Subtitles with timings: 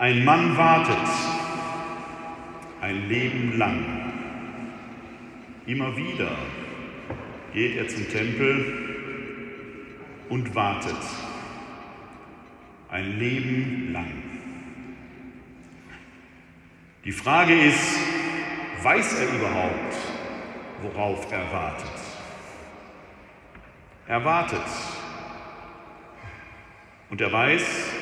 [0.00, 1.08] Ein Mann wartet
[2.80, 3.84] ein Leben lang.
[5.66, 6.30] Immer wieder
[7.52, 8.78] geht er zum Tempel
[10.28, 10.94] und wartet
[12.90, 14.22] ein Leben lang.
[17.04, 17.98] Die Frage ist,
[18.84, 19.96] weiß er überhaupt,
[20.82, 22.00] worauf er wartet?
[24.06, 24.62] Er wartet
[27.10, 27.94] und er weiß,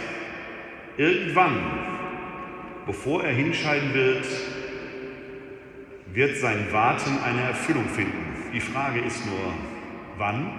[0.98, 1.75] irgendwann,
[2.86, 4.24] bevor er hinscheiden wird,
[6.12, 8.52] wird sein Warten eine Erfüllung finden.
[8.52, 9.52] Die Frage ist nur,
[10.16, 10.50] wann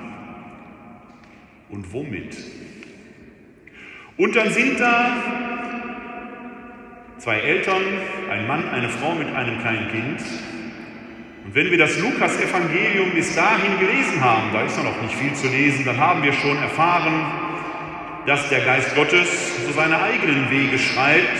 [1.69, 2.37] und womit?
[4.17, 5.15] Und dann sind da
[7.17, 7.81] zwei Eltern,
[8.29, 10.21] ein Mann, eine Frau mit einem kleinen Kind.
[11.45, 15.33] Und wenn wir das Lukas-Evangelium bis dahin gelesen haben, da ist ja noch nicht viel
[15.33, 17.25] zu lesen, dann haben wir schon erfahren,
[18.25, 21.39] dass der Geist Gottes so seine eigenen Wege schreibt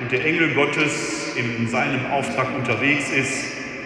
[0.00, 3.44] und der Engel Gottes in seinem Auftrag unterwegs ist.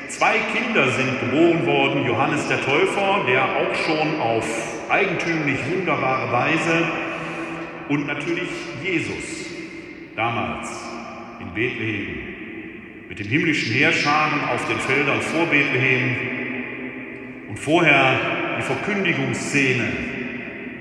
[0.08, 4.44] Zwei Kinder sind geboren worden, Johannes der Täufer, der auch schon auf
[4.88, 6.86] eigentümlich wunderbare Weise
[7.88, 8.48] und natürlich
[8.82, 9.46] Jesus,
[10.14, 10.68] damals
[11.40, 12.16] in Bethlehem,
[13.08, 16.16] mit dem himmlischen Heerscharen auf den Feldern vor Bethlehem
[17.48, 19.84] und vorher die Verkündigungsszene,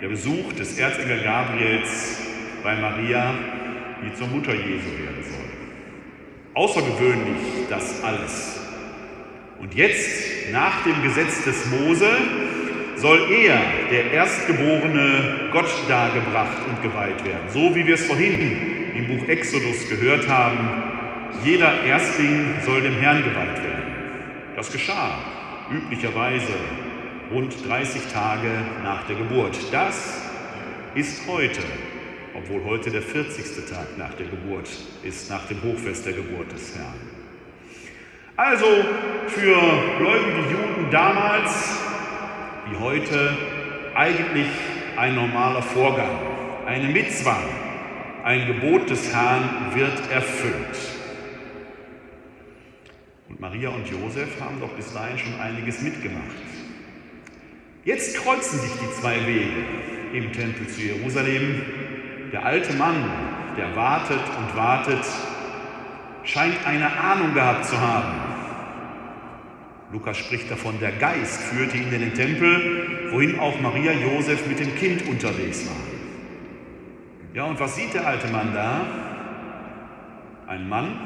[0.02, 2.22] der Besuch des Erzengel Gabriels
[2.62, 3.34] bei Maria,
[4.06, 5.44] die zur Mutter Jesu werden soll.
[6.56, 8.60] Außergewöhnlich das alles.
[9.60, 12.10] Und jetzt, nach dem Gesetz des Mose,
[12.96, 13.60] soll er,
[13.90, 17.50] der Erstgeborene, Gott dargebracht und geweiht werden.
[17.50, 20.70] So wie wir es vorhin im Buch Exodus gehört haben,
[21.44, 23.84] jeder Erstling soll dem Herrn geweiht werden.
[24.56, 25.18] Das geschah
[25.72, 26.54] üblicherweise
[27.32, 28.50] rund 30 Tage
[28.84, 29.58] nach der Geburt.
[29.72, 30.22] Das
[30.96, 31.62] ist heute,
[32.44, 33.70] obwohl heute der 40.
[33.70, 34.70] Tag nach der Geburt
[35.04, 37.00] ist, nach dem Hochfest der Geburt des Herrn.
[38.36, 38.66] Also
[39.28, 39.56] für
[39.98, 41.80] gläubige Juden damals
[42.70, 43.38] wie heute
[43.96, 44.48] eigentlich
[44.98, 46.20] ein normaler Vorgang.
[46.66, 47.38] Eine Mitzwa,
[48.24, 50.78] ein Gebot des Herrn wird erfüllt.
[53.30, 56.24] Und Maria und Josef haben doch bis dahin schon einiges mitgemacht.
[57.86, 59.66] Jetzt kreuzen sich die zwei Wege
[60.14, 61.83] im Tempel zu Jerusalem.
[62.34, 62.96] Der alte Mann,
[63.56, 65.06] der wartet und wartet,
[66.24, 68.12] scheint eine Ahnung gehabt zu haben.
[69.92, 74.60] Lukas spricht davon, der Geist führte ihn in den Tempel, wohin auch Maria Josef mit
[74.60, 75.78] dem Kind unterwegs waren.
[77.36, 78.82] Ja, und was sieht der alte Mann da?
[80.48, 80.98] Ein Mann,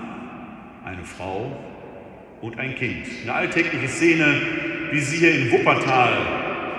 [0.86, 1.60] eine Frau
[2.40, 3.06] und ein Kind.
[3.24, 4.34] Eine alltägliche Szene,
[4.92, 6.37] wie Sie hier in Wuppertal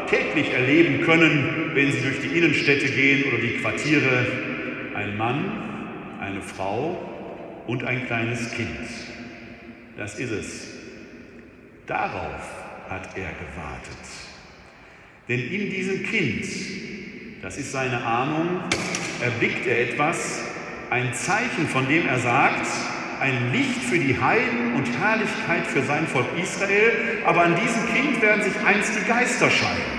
[0.09, 4.27] täglich erleben können, wenn Sie durch die Innenstädte gehen oder die Quartiere.
[4.95, 5.53] Ein Mann,
[6.21, 8.69] eine Frau und ein kleines Kind.
[9.97, 10.67] Das ist es.
[11.87, 12.43] Darauf
[12.89, 13.99] hat er gewartet.
[15.29, 16.47] Denn in diesem Kind,
[17.43, 18.61] das ist seine Ahnung,
[19.21, 20.43] erblickt er etwas,
[20.91, 22.67] ein Zeichen, von dem er sagt,
[23.21, 26.93] ein Licht für die Heiden und Herrlichkeit für sein Volk Israel,
[27.27, 29.98] aber an diesem Kind werden sich einst die Geister scheiden.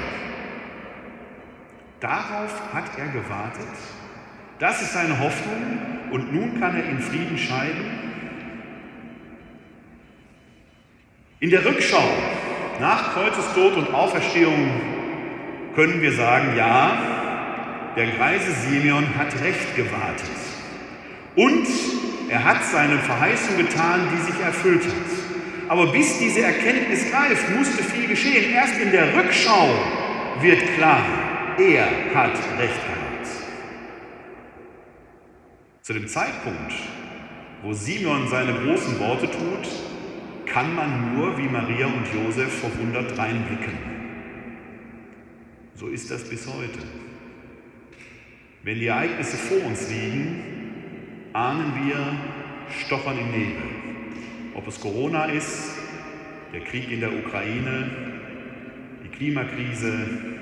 [2.00, 3.68] Darauf hat er gewartet.
[4.60, 5.80] Das ist seine Hoffnung
[6.12, 8.10] und nun kann er in Frieden scheiden
[11.42, 12.04] In der Rückschau
[12.82, 14.72] nach Kreuzestod und Auferstehung
[15.74, 20.30] können wir sagen, ja, der greise Simeon hat recht gewartet.
[21.38, 21.66] Und
[22.28, 25.70] er hat seine Verheißung getan, die sich erfüllt hat.
[25.70, 28.52] Aber bis diese Erkenntnis greift, musste viel geschehen.
[28.52, 29.70] Erst in der Rückschau
[30.42, 31.06] wird klar,
[31.60, 33.28] er hat recht gehabt.
[35.82, 36.74] Zu dem Zeitpunkt,
[37.64, 39.68] wo Simeon seine großen Worte tut,
[40.46, 43.74] kann man nur wie Maria und Josef verwundert reinblicken.
[45.76, 46.80] So ist das bis heute.
[48.64, 50.44] Wenn die Ereignisse vor uns liegen,
[51.34, 51.98] ahnen wir
[52.86, 53.64] Stochern im Nebel.
[54.56, 55.72] Ob es Corona ist,
[56.54, 57.90] der Krieg in der Ukraine,
[59.04, 60.39] die Klimakrise,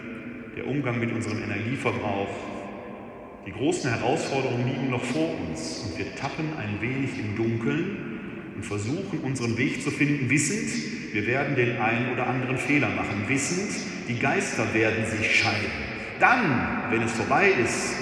[0.57, 2.33] der Umgang mit unserem Energieverbrauch,
[3.45, 8.19] die großen Herausforderungen liegen noch vor uns und wir tappen ein wenig im Dunkeln
[8.55, 13.25] und versuchen, unseren Weg zu finden, wissend, wir werden den einen oder anderen Fehler machen,
[13.27, 13.69] wissend,
[14.07, 15.71] die Geister werden sich scheiden.
[16.19, 17.93] Dann, wenn es vorbei ist,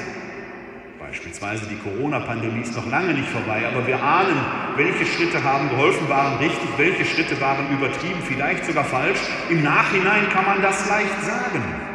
[0.97, 4.37] beispielsweise die Corona-Pandemie ist noch lange nicht vorbei, aber wir ahnen,
[4.77, 9.19] welche Schritte haben geholfen, waren richtig, welche Schritte waren übertrieben, vielleicht sogar falsch.
[9.49, 11.94] Im Nachhinein kann man das leicht sagen.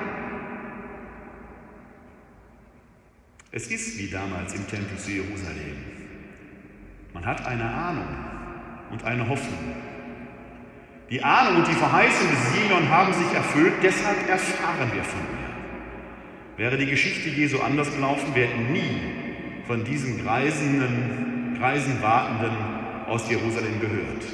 [3.53, 5.77] Es ist wie damals im Tempel zu Jerusalem.
[7.13, 8.07] Man hat eine Ahnung
[8.93, 9.75] und eine Hoffnung.
[11.11, 16.59] Die Ahnung und die Verheißung des Simeon haben sich erfüllt, deshalb erfahren wir von ihr.
[16.59, 19.01] Wäre die Geschichte Jesu anders gelaufen, wir hätten nie
[19.67, 21.99] von diesen greisenden, greisen
[23.09, 24.25] aus Jerusalem gehört.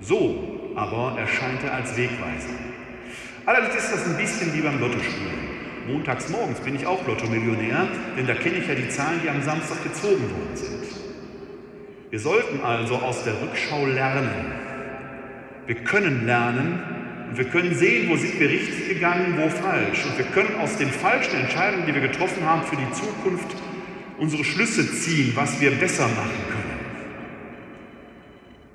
[0.00, 2.54] So aber erscheint er als Wegweiser.
[3.44, 5.49] Allerdings ist das ein bisschen wie beim Lottospielen.
[5.92, 9.42] Montags morgens bin ich auch Lotto-Millionär, denn da kenne ich ja die Zahlen, die am
[9.42, 10.84] Samstag gezogen worden sind.
[12.10, 14.52] Wir sollten also aus der Rückschau lernen.
[15.66, 16.80] Wir können lernen
[17.30, 20.04] und wir können sehen, wo sind wir richtig gegangen, wo falsch.
[20.04, 23.56] Und wir können aus den falschen Entscheidungen, die wir getroffen haben für die Zukunft,
[24.18, 26.60] unsere Schlüsse ziehen, was wir besser machen können.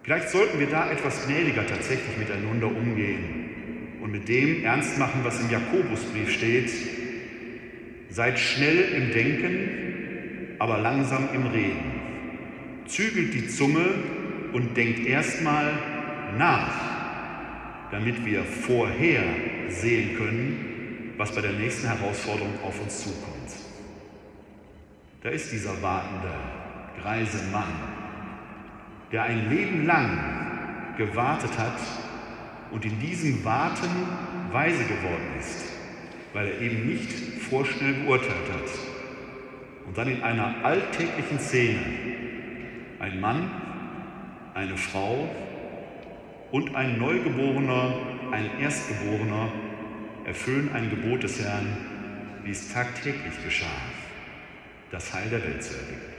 [0.03, 5.41] Vielleicht sollten wir da etwas gnädiger tatsächlich miteinander umgehen und mit dem ernst machen, was
[5.41, 6.71] im Jakobusbrief steht.
[8.15, 11.91] Seid schnell im Denken, aber langsam im Reden.
[12.85, 13.89] Zügelt die Zunge
[14.53, 15.73] und denkt erstmal
[16.38, 16.71] nach,
[17.91, 19.21] damit wir vorher
[19.67, 23.51] sehen können, was bei der nächsten Herausforderung auf uns zukommt.
[25.21, 26.31] Da ist dieser wartende,
[27.01, 27.67] greise Mann,
[29.12, 31.81] der ein Leben lang gewartet hat
[32.71, 33.89] und in diesem Warten
[34.53, 35.75] weise geworden ist,
[36.36, 37.10] weil er eben nicht
[37.50, 38.70] vorschnell geurteilt hat.
[39.88, 41.80] Und dann in einer alltäglichen Szene
[43.00, 43.50] ein Mann,
[44.54, 45.30] eine Frau
[46.52, 47.96] und ein Neugeborener,
[48.32, 49.50] ein Erstgeborener
[50.26, 51.68] erfüllen ein Gebot des Herrn,
[52.44, 53.66] wie es tagtäglich geschah,
[54.92, 56.14] das Heil der Welt zu erwecken.